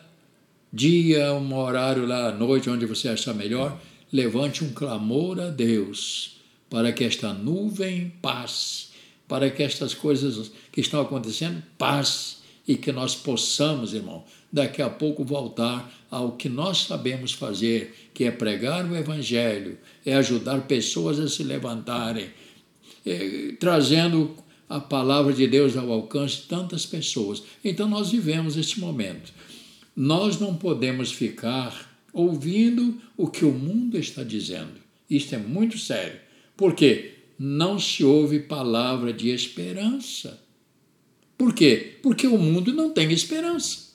dia, 0.73 1.35
um 1.35 1.55
horário 1.57 2.07
lá 2.07 2.29
à 2.29 2.33
noite, 2.33 2.71
onde 2.71 2.87
você 2.87 3.09
achar 3.09 3.35
melhor, 3.35 3.81
levante 4.13 4.63
um 4.63 4.73
clamor 4.73 5.41
a 5.41 5.49
Deus 5.49 6.37
para 6.71 6.93
que 6.93 7.03
esta 7.03 7.33
nuvem 7.33 8.13
passe, 8.23 8.87
para 9.27 9.51
que 9.51 9.65
estas 9.65 9.95
coisas 9.95 10.53
que 10.71 10.81
estão 10.81 11.01
acontecendo 11.01 11.61
passe 11.77 12.37
e 12.67 12.77
que 12.77 12.93
nós 12.93 13.15
possamos, 13.17 13.93
irmão, 13.93 14.25
daqui 14.53 14.83
a 14.83 14.91
pouco 14.91 15.25
voltar 15.25 15.91
ao 16.11 16.33
que 16.33 16.49
nós 16.49 16.83
sabemos 16.83 17.33
fazer, 17.33 18.11
que 18.13 18.25
é 18.25 18.31
pregar 18.31 18.85
o 18.85 18.95
Evangelho, 18.95 19.79
é 20.05 20.15
ajudar 20.15 20.67
pessoas 20.67 21.19
a 21.19 21.29
se 21.29 21.43
levantarem, 21.43 22.29
é, 23.07 23.55
trazendo 23.59 24.37
a 24.69 24.79
palavra 24.79 25.33
de 25.33 25.47
Deus 25.47 25.77
ao 25.77 25.91
alcance 25.91 26.37
de 26.37 26.43
tantas 26.43 26.85
pessoas. 26.85 27.43
Então 27.65 27.89
nós 27.89 28.11
vivemos 28.11 28.57
este 28.57 28.79
momento. 28.79 29.33
Nós 29.97 30.39
não 30.39 30.55
podemos 30.55 31.11
ficar 31.13 31.91
ouvindo 32.13 33.01
o 33.17 33.29
que 33.29 33.45
o 33.45 33.53
mundo 33.53 33.99
está 33.99 34.23
dizendo. 34.23 34.81
Isto 35.09 35.35
é 35.35 35.39
muito 35.39 35.79
sério. 35.79 36.21
Por 36.57 36.75
quê? 36.75 37.15
Não 37.39 37.79
se 37.79 38.05
ouve 38.05 38.41
palavra 38.41 39.13
de 39.13 39.31
esperança. 39.31 40.43
Por 41.37 41.55
quê? 41.55 41.99
Porque 42.03 42.27
o 42.27 42.39
mundo 42.39 42.73
não 42.73 42.91
tem 42.91 43.11
esperança. 43.13 43.92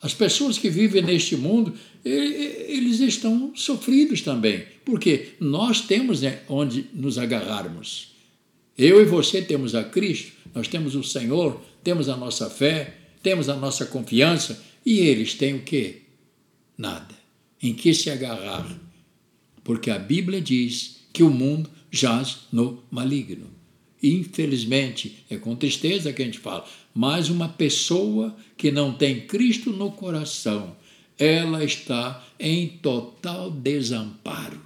As 0.00 0.12
pessoas 0.14 0.58
que 0.58 0.68
vivem 0.68 1.02
neste 1.02 1.36
mundo, 1.36 1.74
eles 2.04 3.00
estão 3.00 3.52
sofridos 3.54 4.20
também, 4.20 4.64
porque 4.84 5.30
nós 5.40 5.80
temos 5.80 6.20
né, 6.20 6.40
onde 6.48 6.86
nos 6.92 7.18
agarrarmos. 7.18 8.14
Eu 8.76 9.00
e 9.00 9.06
você 9.06 9.40
temos 9.40 9.74
a 9.74 9.82
Cristo, 9.82 10.32
nós 10.54 10.68
temos 10.68 10.94
o 10.94 11.02
Senhor, 11.02 11.60
temos 11.82 12.08
a 12.08 12.16
nossa 12.16 12.50
fé, 12.50 12.94
temos 13.22 13.48
a 13.48 13.56
nossa 13.56 13.86
confiança, 13.86 14.62
e 14.84 15.00
eles 15.00 15.34
têm 15.34 15.54
o 15.54 15.62
quê? 15.62 16.02
Nada. 16.76 17.14
Em 17.60 17.72
que 17.72 17.94
se 17.94 18.10
agarrar? 18.10 18.78
Porque 19.64 19.90
a 19.90 19.98
Bíblia 19.98 20.40
diz 20.40 21.06
que 21.12 21.22
o 21.22 21.30
mundo 21.30 21.70
jaz 21.90 22.40
no 22.52 22.84
maligno. 22.90 23.46
Infelizmente, 24.02 25.24
é 25.30 25.36
com 25.36 25.56
tristeza 25.56 26.12
que 26.12 26.22
a 26.22 26.24
gente 26.24 26.38
fala, 26.38 26.68
mas 26.96 27.28
uma 27.28 27.46
pessoa 27.46 28.34
que 28.56 28.70
não 28.70 28.90
tem 28.90 29.20
Cristo 29.20 29.70
no 29.70 29.92
coração, 29.92 30.74
ela 31.18 31.62
está 31.62 32.26
em 32.40 32.66
total 32.66 33.50
desamparo. 33.50 34.58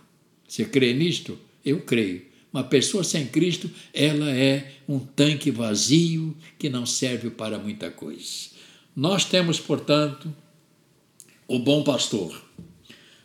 Você 0.47 0.65
crê 0.65 0.95
nisto? 0.95 1.37
Eu 1.65 1.81
creio. 1.81 2.23
Uma 2.53 2.63
pessoa 2.63 3.03
sem 3.03 3.27
Cristo, 3.27 3.69
ela 3.93 4.31
é 4.31 4.75
um 4.89 5.01
tanque 5.01 5.51
vazio 5.51 6.37
que 6.57 6.69
não 6.69 6.87
serve 6.87 7.31
para 7.31 7.59
muita 7.59 7.91
coisa. 7.91 8.51
Nós 8.95 9.25
temos, 9.25 9.59
portanto, 9.59 10.33
o 11.49 11.59
bom 11.59 11.83
pastor. 11.83 12.41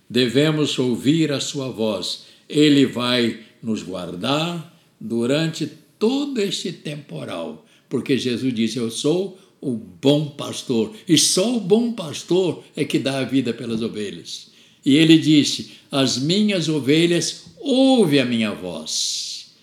Devemos 0.09 0.79
ouvir 0.79 1.31
a 1.31 1.39
sua 1.39 1.69
voz. 1.69 2.25
Ele 2.49 2.87
vai 2.87 3.39
nos 3.61 3.83
guardar 3.83 4.75
durante 4.99 5.67
todo 5.99 6.39
este 6.39 6.71
temporal, 6.71 7.64
porque 7.89 8.17
Jesus 8.17 8.53
disse: 8.53 8.77
Eu 8.77 8.89
sou 8.91 9.39
o 9.61 9.71
bom 9.71 10.27
pastor. 10.27 10.95
E 11.07 11.17
só 11.17 11.57
o 11.57 11.59
bom 11.59 11.91
pastor 11.91 12.63
é 12.75 12.85
que 12.85 12.99
dá 12.99 13.19
a 13.19 13.23
vida 13.23 13.53
pelas 13.53 13.81
ovelhas. 13.81 14.51
E 14.85 14.95
ele 14.95 15.17
disse: 15.17 15.71
As 15.91 16.17
minhas 16.17 16.69
ovelhas 16.69 17.45
ouvem 17.59 18.19
a 18.19 18.25
minha 18.25 18.51
voz 18.51 19.55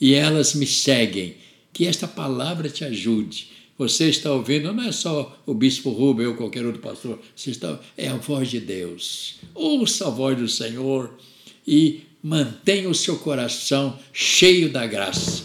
e 0.00 0.14
elas 0.14 0.54
me 0.54 0.66
seguem. 0.66 1.36
Que 1.72 1.86
esta 1.86 2.08
palavra 2.08 2.68
te 2.68 2.84
ajude. 2.84 3.48
Você 3.76 4.08
está 4.08 4.32
ouvindo, 4.32 4.72
não 4.72 4.82
é 4.82 4.90
só 4.90 5.40
o 5.46 5.54
bispo 5.54 5.90
Rubem 5.90 6.26
ou 6.26 6.34
qualquer 6.34 6.66
outro 6.66 6.80
pastor, 6.80 7.20
você 7.36 7.50
está, 7.50 7.78
é 7.96 8.08
a 8.08 8.16
voz 8.16 8.50
de 8.50 8.58
Deus. 8.58 9.36
Ouça 9.54 10.08
a 10.08 10.10
voz 10.10 10.36
do 10.36 10.48
Senhor 10.48 11.16
e 11.64 12.00
mantenha 12.20 12.88
o 12.88 12.94
seu 12.94 13.16
coração 13.18 13.96
cheio 14.12 14.72
da 14.72 14.84
graça. 14.84 15.44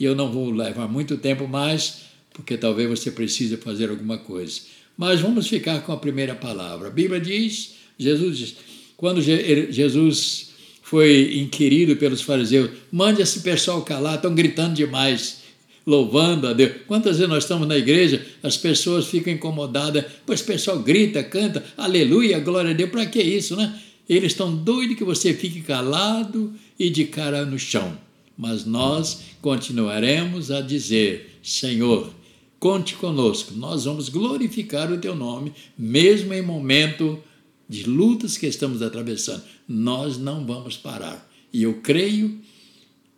E 0.00 0.04
eu 0.04 0.14
não 0.14 0.32
vou 0.32 0.50
levar 0.50 0.88
muito 0.88 1.18
tempo 1.18 1.46
mais, 1.46 1.98
porque 2.32 2.56
talvez 2.56 2.88
você 2.88 3.10
precise 3.10 3.58
fazer 3.58 3.90
alguma 3.90 4.16
coisa. 4.16 4.62
Mas 4.96 5.20
vamos 5.20 5.46
ficar 5.46 5.82
com 5.82 5.92
a 5.92 5.96
primeira 5.98 6.34
palavra. 6.34 6.88
A 6.88 6.90
Bíblia 6.90 7.20
diz, 7.20 7.74
Jesus 7.98 8.38
diz, 8.38 8.56
quando 8.96 9.20
Jesus 9.20 10.52
foi 10.82 11.38
inquirido 11.38 11.96
pelos 11.96 12.22
fariseus, 12.22 12.70
mande 12.90 13.20
esse 13.20 13.40
pessoal 13.40 13.82
calar, 13.82 14.14
estão 14.16 14.34
gritando 14.34 14.74
demais, 14.74 15.42
louvando 15.86 16.48
a 16.48 16.54
Deus. 16.54 16.72
Quantas 16.86 17.18
vezes 17.18 17.28
nós 17.28 17.44
estamos 17.44 17.68
na 17.68 17.76
igreja, 17.76 18.26
as 18.42 18.56
pessoas 18.56 19.06
ficam 19.06 19.32
incomodadas, 19.32 20.06
pois 20.24 20.40
o 20.40 20.44
pessoal 20.44 20.78
grita, 20.78 21.22
canta, 21.22 21.62
aleluia, 21.76 22.38
glória 22.38 22.70
a 22.70 22.74
Deus, 22.74 22.90
para 22.90 23.04
que 23.04 23.22
isso, 23.22 23.54
né? 23.54 23.78
Eles 24.08 24.32
estão 24.32 24.56
doidos 24.56 24.96
que 24.96 25.04
você 25.04 25.34
fique 25.34 25.60
calado 25.60 26.52
e 26.78 26.88
de 26.88 27.04
cara 27.04 27.44
no 27.44 27.58
chão. 27.58 27.96
Mas 28.40 28.64
nós 28.64 29.20
continuaremos 29.42 30.50
a 30.50 30.62
dizer: 30.62 31.38
Senhor, 31.42 32.10
conte 32.58 32.94
conosco, 32.94 33.52
nós 33.52 33.84
vamos 33.84 34.08
glorificar 34.08 34.90
o 34.90 34.96
teu 34.96 35.14
nome, 35.14 35.52
mesmo 35.76 36.32
em 36.32 36.40
momento 36.40 37.22
de 37.68 37.84
lutas 37.84 38.38
que 38.38 38.46
estamos 38.46 38.80
atravessando. 38.80 39.42
Nós 39.68 40.16
não 40.16 40.46
vamos 40.46 40.74
parar. 40.74 41.30
E 41.52 41.64
eu 41.64 41.82
creio 41.82 42.40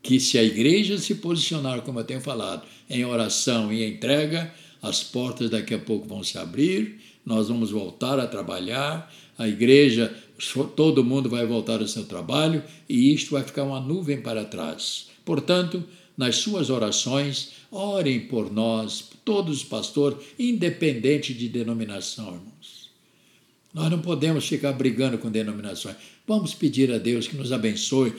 que 0.03 0.19
se 0.19 0.39
a 0.39 0.43
igreja 0.43 0.99
se 0.99 1.15
posicionar, 1.15 1.83
como 1.83 2.01
eu 2.01 2.05
tenho 2.05 2.21
falado, 2.21 2.67
em 2.91 3.05
oração 3.05 3.73
e 3.73 3.89
entrega, 3.89 4.53
as 4.83 5.05
portas 5.05 5.49
daqui 5.49 5.73
a 5.73 5.79
pouco 5.79 6.09
vão 6.09 6.25
se 6.25 6.37
abrir, 6.37 6.99
nós 7.25 7.47
vamos 7.47 7.71
voltar 7.71 8.19
a 8.19 8.27
trabalhar, 8.27 9.09
a 9.39 9.47
igreja, 9.47 10.13
todo 10.75 11.05
mundo 11.05 11.31
vai 11.31 11.47
voltar 11.47 11.81
ao 11.81 11.87
seu 11.87 12.05
trabalho 12.05 12.65
e 12.89 13.15
isto 13.15 13.31
vai 13.31 13.45
ficar 13.45 13.63
uma 13.63 13.79
nuvem 13.79 14.21
para 14.21 14.45
trás. 14.45 15.12
Portanto, 15.25 15.85
nas 16.17 16.37
suas 16.37 16.71
orações, 16.71 17.53
orem 17.71 18.21
por 18.21 18.53
nós, 18.53 19.11
todos 19.25 19.59
os 19.59 19.65
pastores, 19.65 20.19
independente 20.39 21.33
de 21.33 21.49
denominação, 21.49 22.35
irmãos. 22.35 22.91
Nós 23.73 23.91
não 23.91 24.01
podemos 24.01 24.47
ficar 24.47 24.73
brigando 24.73 25.17
com 25.17 25.31
denominações. 25.31 25.97
Vamos 26.27 26.55
pedir 26.55 26.93
a 26.93 26.99
Deus 26.99 27.27
que 27.27 27.37
nos 27.37 27.53
abençoe, 27.53 28.13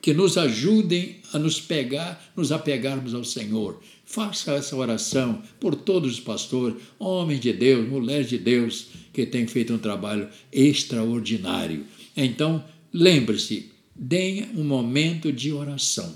que 0.00 0.14
nos 0.14 0.38
ajudem 0.38 1.16
a 1.32 1.38
nos 1.38 1.60
pegar, 1.60 2.32
nos 2.36 2.52
apegarmos 2.52 3.14
ao 3.14 3.24
Senhor. 3.24 3.80
Faça 4.04 4.52
essa 4.52 4.76
oração 4.76 5.42
por 5.58 5.74
todos 5.74 6.12
os 6.12 6.20
pastores, 6.20 6.76
homens 6.98 7.40
de 7.40 7.52
Deus, 7.52 7.88
mulheres 7.88 8.28
de 8.28 8.38
Deus, 8.38 8.88
que 9.12 9.26
têm 9.26 9.46
feito 9.46 9.72
um 9.72 9.78
trabalho 9.78 10.28
extraordinário. 10.52 11.84
Então, 12.16 12.62
lembre-se, 12.92 13.72
deem 13.96 14.46
um 14.54 14.62
momento 14.62 15.32
de 15.32 15.52
oração, 15.52 16.14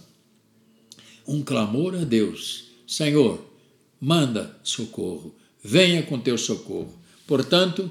um 1.28 1.42
clamor 1.42 1.94
a 1.94 2.04
Deus: 2.04 2.64
Senhor, 2.86 3.44
manda 4.00 4.58
socorro, 4.64 5.34
venha 5.62 6.02
com 6.02 6.18
teu 6.18 6.38
socorro. 6.38 6.98
Portanto, 7.26 7.90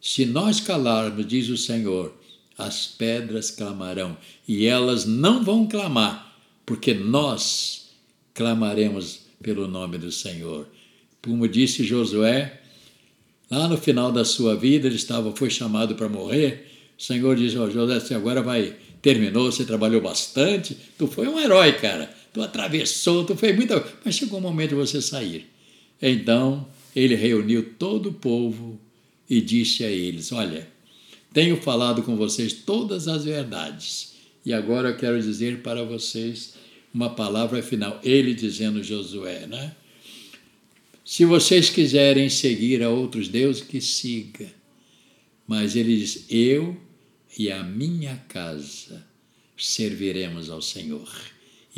se 0.00 0.26
nós 0.26 0.60
calarmos, 0.60 1.26
diz 1.26 1.48
o 1.48 1.56
Senhor, 1.56 2.14
as 2.56 2.86
pedras 2.86 3.50
clamarão, 3.50 4.16
e 4.46 4.66
elas 4.66 5.06
não 5.06 5.42
vão 5.42 5.66
clamar, 5.66 6.36
porque 6.66 6.92
nós 6.92 7.90
clamaremos 8.34 9.20
pelo 9.42 9.66
nome 9.66 9.96
do 9.96 10.12
Senhor. 10.12 10.68
Como 11.22 11.48
disse 11.48 11.84
Josué, 11.84 12.60
lá 13.50 13.66
no 13.66 13.78
final 13.78 14.12
da 14.12 14.24
sua 14.24 14.54
vida, 14.54 14.86
ele 14.86 14.96
estava, 14.96 15.34
foi 15.34 15.50
chamado 15.50 15.94
para 15.94 16.08
morrer. 16.08 16.70
O 16.98 17.02
Senhor 17.02 17.34
disse: 17.36 17.56
oh, 17.58 17.70
Josué, 17.70 17.98
você 17.98 18.14
agora 18.14 18.42
vai, 18.42 18.76
terminou, 19.00 19.50
você 19.50 19.64
trabalhou 19.64 20.00
bastante, 20.00 20.76
tu 20.98 21.06
foi 21.06 21.26
um 21.26 21.38
herói, 21.38 21.72
cara. 21.72 22.17
Tu 22.32 22.42
atravessou, 22.42 23.24
tu 23.24 23.34
fez 23.34 23.56
muita 23.56 23.84
mas 24.04 24.14
chegou 24.14 24.38
o 24.38 24.42
momento 24.42 24.70
de 24.70 24.74
você 24.76 25.00
sair. 25.00 25.46
Então, 26.00 26.68
ele 26.94 27.14
reuniu 27.14 27.74
todo 27.78 28.10
o 28.10 28.14
povo 28.14 28.78
e 29.28 29.40
disse 29.40 29.84
a 29.84 29.90
eles: 29.90 30.32
Olha, 30.32 30.68
tenho 31.32 31.56
falado 31.60 32.02
com 32.02 32.16
vocês 32.16 32.52
todas 32.52 33.08
as 33.08 33.24
verdades, 33.24 34.14
e 34.44 34.52
agora 34.52 34.90
eu 34.90 34.96
quero 34.96 35.20
dizer 35.20 35.58
para 35.62 35.84
vocês 35.84 36.54
uma 36.92 37.10
palavra 37.10 37.62
final. 37.62 38.00
Ele 38.02 38.34
dizendo 38.34 38.82
Josué, 38.82 39.46
né? 39.46 39.74
Se 41.04 41.24
vocês 41.24 41.70
quiserem 41.70 42.28
seguir 42.28 42.82
a 42.82 42.90
outros 42.90 43.28
deuses, 43.28 43.62
que 43.62 43.80
siga. 43.80 44.46
Mas 45.46 45.74
ele 45.74 45.96
diz: 45.96 46.26
Eu 46.28 46.76
e 47.38 47.50
a 47.50 47.62
minha 47.62 48.16
casa 48.28 49.06
serviremos 49.56 50.50
ao 50.50 50.60
Senhor. 50.60 51.08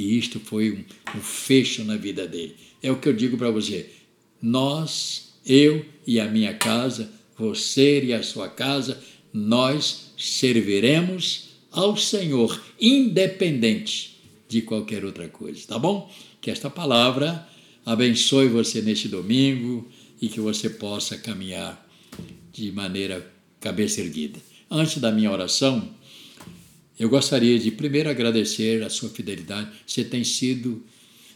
E 0.01 0.19
isto 0.19 0.41
foi 0.41 0.71
um, 0.73 1.19
um 1.19 1.21
fecho 1.21 1.85
na 1.85 1.95
vida 1.95 2.27
dele. 2.27 2.57
É 2.83 2.91
o 2.91 2.97
que 2.97 3.07
eu 3.07 3.13
digo 3.13 3.37
para 3.37 3.51
você. 3.51 3.91
Nós, 4.41 5.35
eu 5.45 5.85
e 6.07 6.19
a 6.19 6.27
minha 6.27 6.55
casa, 6.55 7.13
você 7.37 8.03
e 8.03 8.15
a 8.15 8.23
sua 8.23 8.49
casa, 8.49 8.99
nós 9.31 10.15
serviremos 10.17 11.51
ao 11.71 11.99
Senhor, 11.99 12.59
independente 12.81 14.19
de 14.49 14.63
qualquer 14.63 15.05
outra 15.05 15.29
coisa, 15.29 15.61
tá 15.69 15.79
bom? 15.79 16.11
Que 16.41 16.51
esta 16.51 16.71
palavra 16.71 17.47
abençoe 17.85 18.49
você 18.49 18.81
neste 18.81 19.07
domingo 19.07 19.87
e 20.21 20.29
que 20.29 20.41
você 20.41 20.71
possa 20.71 21.19
caminhar 21.19 21.87
de 22.51 22.73
maneira 22.73 23.31
cabeça 23.61 24.01
erguida. 24.01 24.41
Antes 24.71 24.97
da 24.97 25.13
minha 25.13 25.31
oração, 25.31 25.95
eu 27.01 27.09
gostaria 27.09 27.59
de 27.59 27.73
primeiro 27.73 28.09
agradecer 28.09 28.85
a 28.85 28.89
sua 28.89 29.09
fidelidade. 29.09 29.71
Você 29.85 30.05
tem 30.05 30.23
sido, 30.23 30.85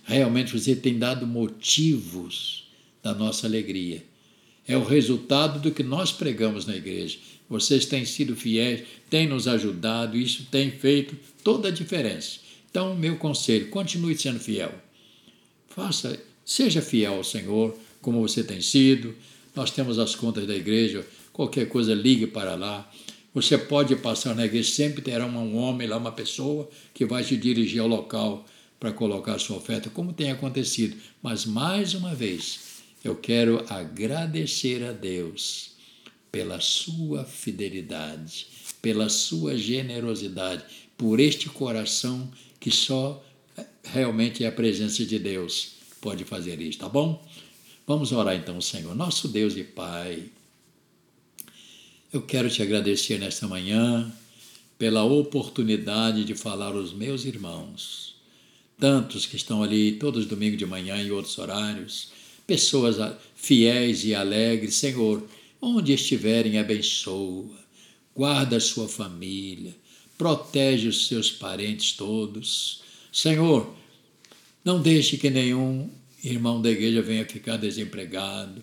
realmente, 0.05 0.57
você 0.57 0.77
tem 0.77 0.97
dado 0.97 1.27
motivos 1.27 2.69
da 3.03 3.13
nossa 3.13 3.49
alegria 3.49 4.05
é 4.67 4.77
o 4.77 4.85
resultado 4.85 5.61
do 5.61 5.71
que 5.71 5.83
nós 5.83 6.11
pregamos 6.11 6.67
na 6.67 6.75
igreja. 6.75 7.19
Vocês 7.49 7.85
têm 7.85 8.05
sido 8.05 8.35
fiéis, 8.35 8.83
têm 9.11 9.27
nos 9.27 9.47
ajudado, 9.47 10.17
isso 10.17 10.47
tem 10.51 10.71
feito 10.71 11.17
toda 11.43 11.69
a 11.69 11.71
diferença. 11.71 12.39
Então, 12.71 12.97
meu 12.97 13.17
conselho, 13.17 13.69
continue 13.69 14.17
sendo 14.19 14.41
fiel. 14.41 14.73
Faça, 15.69 16.19
seja 16.45 16.81
fiel 16.81 17.15
ao 17.15 17.25
Senhor, 17.25 17.77
como 18.01 18.27
você 18.27 18.43
tem 18.43 18.61
sido. 18.61 19.15
Nós 19.55 19.71
temos 19.71 19.99
as 19.99 20.15
contas 20.15 20.47
da 20.47 20.57
igreja, 20.57 21.07
qualquer 21.33 21.69
coisa 21.69 21.95
ligue 21.95 22.27
para 22.27 22.55
lá. 22.55 22.91
Você 23.35 23.59
pode 23.59 23.97
passar 23.97 24.35
na 24.35 24.47
igreja, 24.47 24.71
sempre 24.71 25.03
terá 25.03 25.27
um 25.27 25.57
homem 25.57 25.89
lá, 25.89 25.97
uma 25.97 26.13
pessoa 26.13 26.71
que 26.95 27.05
vai 27.05 27.25
te 27.25 27.37
dirigir 27.37 27.81
ao 27.81 27.89
local 27.89 28.47
para 28.79 28.93
colocar 28.93 29.35
a 29.35 29.39
sua 29.41 29.57
oferta, 29.57 29.91
como 29.91 30.13
tem 30.13 30.31
acontecido. 30.31 30.97
Mas 31.21 31.45
mais 31.45 31.95
uma 31.95 32.15
vez, 32.15 32.61
eu 33.03 33.17
quero 33.17 33.65
agradecer 33.69 34.85
a 34.85 34.93
Deus 34.93 35.73
pela 36.31 36.61
sua 36.61 37.25
fidelidade, 37.25 38.47
pela 38.81 39.09
sua 39.09 39.59
generosidade, 39.59 40.65
por 40.97 41.19
este 41.19 41.49
coração 41.49 42.31
que 42.61 42.71
só 42.71 43.21
realmente 43.83 44.45
é 44.45 44.47
a 44.47 44.53
presença 44.53 45.05
de 45.05 45.19
Deus 45.19 45.73
pode 46.01 46.25
fazer 46.25 46.61
isso, 46.61 46.79
tá 46.79 46.89
bom? 46.89 47.25
Vamos 47.87 48.13
orar 48.13 48.37
então, 48.37 48.61
Senhor. 48.61 48.95
Nosso 48.95 49.29
Deus 49.29 49.57
e 49.57 49.65
Pai, 49.65 50.25
eu 52.15 52.23
quero 52.23 52.49
te 52.49 52.63
agradecer 52.63 53.19
nesta 53.19 53.49
manhã 53.49 54.09
pela 54.79 55.03
oportunidade 55.03 56.25
de 56.25 56.33
falar 56.33 56.73
aos 56.73 56.93
meus 56.93 57.25
irmãos, 57.25 58.15
tantos 58.79 59.27
que 59.27 59.35
estão 59.35 59.65
ali 59.65 59.97
todos 59.97 60.25
domingo 60.25 60.57
de 60.57 60.65
manhã 60.65 61.03
e 61.03 61.11
outros 61.11 61.37
horários, 61.39 62.13
pessoas 62.47 62.99
fiéis 63.35 64.05
e 64.05 64.15
alegres. 64.15 64.77
Senhor, 64.77 65.27
onde 65.61 65.93
estiverem, 65.93 66.57
abençoa, 66.57 67.51
guarda 68.15 68.59
a 68.59 68.61
sua 68.61 68.87
família, 68.87 69.75
protege 70.17 70.87
os 70.87 71.09
seus 71.09 71.33
parentes 71.33 71.95
todos. 71.95 72.81
Senhor, 73.13 73.75
não 74.65 74.81
deixe 74.81 75.17
que 75.17 75.31
nenhum 75.31 75.91
irmão 76.23 76.63
da 76.63 76.71
igreja 76.71 77.03
venha 77.03 77.27
ficar 77.27 77.57
desempregado. 77.57 78.63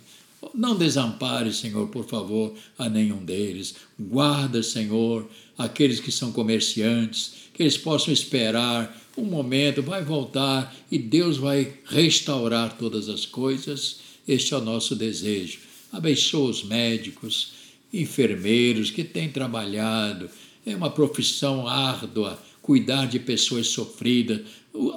Não 0.55 0.75
desampare, 0.75 1.53
Senhor, 1.53 1.87
por 1.89 2.05
favor, 2.05 2.53
a 2.77 2.89
nenhum 2.89 3.23
deles. 3.23 3.75
Guarda, 3.99 4.63
Senhor, 4.63 5.29
aqueles 5.57 5.99
que 5.99 6.11
são 6.11 6.31
comerciantes, 6.31 7.33
que 7.53 7.61
eles 7.61 7.77
possam 7.77 8.13
esperar 8.13 8.99
um 9.17 9.23
momento, 9.23 9.81
vai 9.83 10.03
voltar 10.03 10.75
e 10.91 10.97
Deus 10.97 11.37
vai 11.37 11.73
restaurar 11.85 12.77
todas 12.77 13.09
as 13.09 13.25
coisas 13.25 13.99
Este 14.27 14.53
é 14.53 14.57
o 14.57 14.61
nosso 14.61 14.95
desejo. 14.95 15.59
Abençoa 15.91 16.49
os 16.49 16.63
médicos, 16.63 17.53
enfermeiros 17.91 18.91
que 18.91 19.03
têm 19.03 19.29
trabalhado. 19.29 20.29
É 20.65 20.75
uma 20.75 20.89
profissão 20.89 21.67
árdua 21.67 22.41
cuidar 22.61 23.07
de 23.07 23.19
pessoas 23.19 23.67
sofridas. 23.67 24.41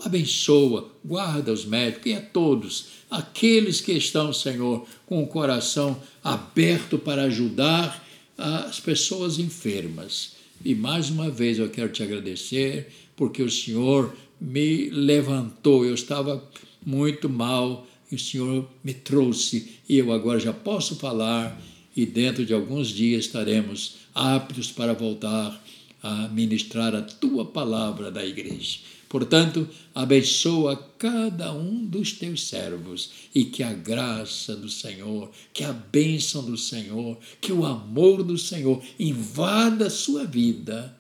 Abençoa, 0.05 0.93
guarda 1.05 1.53
os 1.53 1.65
médicos 1.65 2.07
e 2.07 2.15
a 2.15 2.21
todos, 2.21 2.87
aqueles 3.11 3.81
que 3.81 3.93
estão, 3.93 4.33
Senhor, 4.33 4.87
com 5.07 5.23
o 5.23 5.27
coração 5.27 6.01
aberto 6.23 6.99
para 6.99 7.25
ajudar 7.25 8.07
as 8.39 8.81
pessoas 8.81 9.39
enfermas. 9.39 10.37
E 10.65 10.75
mais 10.75 11.11
uma 11.11 11.31
vez 11.31 11.59
eu 11.59 11.69
quero 11.69 11.91
te 11.91 12.03
agradecer, 12.03 12.89
porque 13.17 13.43
o 13.43 13.51
Senhor 13.51 14.15
me 14.41 14.91
levantou. 14.91 15.85
Eu 15.85 15.95
estava 15.95 16.43
muito 16.85 17.29
mal 17.29 17.87
e 18.11 18.15
o 18.15 18.19
Senhor 18.19 18.69
me 18.83 18.95
trouxe 18.95 19.73
e 19.89 19.99
eu 19.99 20.13
agora 20.13 20.39
já 20.39 20.53
posso 20.53 20.97
falar 20.97 21.61
e 21.97 22.05
dentro 22.05 22.45
de 22.45 22.53
alguns 22.53 22.89
dias 22.89 23.25
estaremos 23.25 23.97
aptos 24.15 24.71
para 24.71 24.93
voltar 24.93 25.63
a 26.05 26.29
ministrar 26.29 26.95
a 26.95 27.01
tua 27.01 27.47
palavra 27.47 28.11
da 28.11 28.23
igreja. 28.23 28.81
Portanto, 29.09 29.67
abençoa 29.95 30.77
cada 30.99 31.51
um 31.55 31.87
dos 31.87 32.13
teus 32.13 32.47
servos 32.47 33.11
e 33.35 33.47
que 33.47 33.63
a 33.63 33.73
graça 33.73 34.55
do 34.55 34.69
Senhor, 34.69 35.31
que 35.51 35.65
a 35.65 35.73
bênção 35.73 36.45
do 36.45 36.59
Senhor, 36.59 37.19
que 37.41 37.53
o 37.53 37.65
amor 37.65 38.23
do 38.23 38.37
Senhor 38.37 38.85
invada 38.99 39.87
a 39.87 39.91
sua 39.91 40.27
vida 40.27 40.95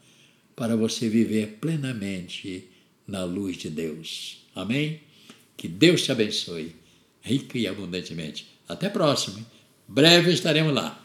para 0.56 0.74
você 0.74 1.06
viver 1.06 1.58
plenamente 1.60 2.64
na 3.06 3.24
luz 3.24 3.58
de 3.58 3.68
Deus. 3.68 4.38
Amém? 4.54 5.00
Que 5.54 5.68
Deus 5.68 6.02
te 6.02 6.12
abençoe, 6.12 6.74
rica 7.20 7.58
e 7.58 7.66
abundantemente. 7.66 8.46
Até 8.66 8.86
a 8.86 8.90
próxima. 8.90 9.44
Breve 9.86 10.32
estaremos 10.32 10.72
lá. 10.72 11.03